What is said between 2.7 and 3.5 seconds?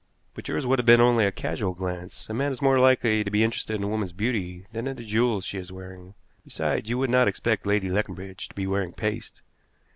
likely to be